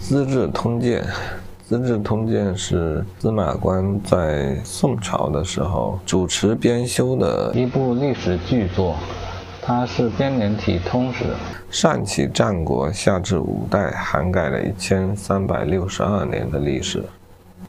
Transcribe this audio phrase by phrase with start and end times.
[0.00, 1.02] 资治通鉴》。
[1.68, 8.96] 《资治通鉴》是司马光在宋朝的时候主持编修的一部历史巨作。
[9.62, 11.26] 它是编年体通史，
[11.70, 17.04] 上起战国，下至五代，涵盖了一千三百六十二年的历史。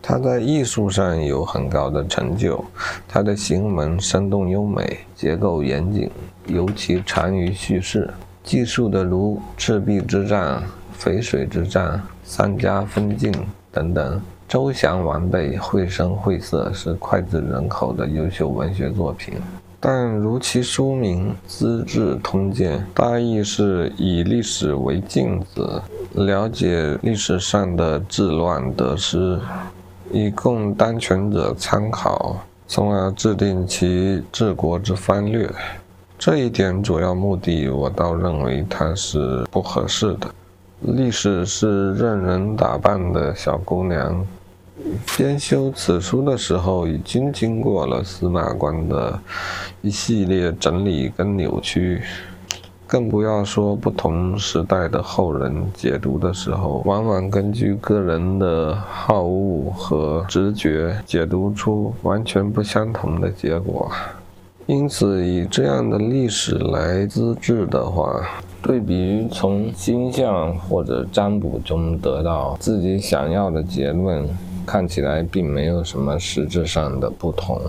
[0.02, 2.63] 它在艺术上有很高的成就，
[3.07, 6.09] 它的行文生动优美，结构严谨，
[6.48, 8.09] 尤其长于叙事，
[8.41, 10.63] 记述的如赤壁之战、
[11.04, 13.34] 淝水之战、三家分晋
[13.72, 19.34] 等等，周详完备，绘声绘色，是脍炙人口的优秀文学作品。
[19.80, 25.82] 但如其书名《资治通鉴》，大意是以历史为镜子，
[26.14, 29.40] 了解历史上的治乱得失，
[30.12, 32.38] 以供当权者参考，
[32.68, 35.52] 从而制定其治国之方略。
[36.20, 40.30] 这一点主要目的，我倒认为它是不合适的。
[40.81, 44.26] 历史是任人打扮的小姑娘。
[45.16, 49.19] 编修此书的时候，已经经过了司马光的
[49.81, 52.02] 一系列整理跟扭曲，
[52.88, 63.91] 更不要说不同时代的后人解读的时候，往往根据个人的好恶和直觉，解读出完全不相同的结果。
[64.66, 68.28] 因此，以这样的历史来资治的话，
[68.62, 74.28] 对比于从星象或者占卜中得到自己想要的结论。
[74.64, 77.59] 看起来并没有什么实质上的不同，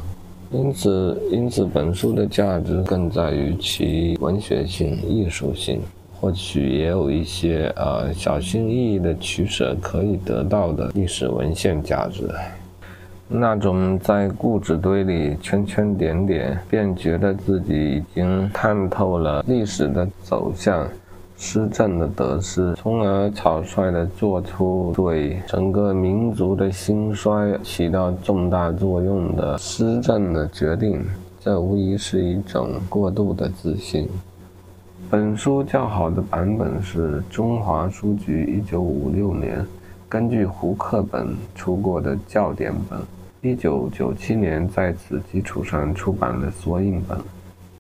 [0.53, 5.81] 因此，因此本书的价值更在于其文学性、艺术性，
[6.21, 12.29] 或许也有一些呃小心翼翼的取舍可以得到的历史文献价值。
[13.33, 20.87] 那种在故纸堆里圈圈点点，便觉得自己已经看透了历史的走向。
[21.39, 31.05] 施政的得失，从而草率地做出对整个民族的兴衰起到重大作用的施政的决定，
[31.41, 34.09] 这无疑是一种过度的自信。
[35.11, 39.67] 本书较好的版本是中华书局1956年
[40.09, 43.01] 根据胡克本出过的教典本
[43.43, 47.42] ，1997年在此基础上出版了缩印本。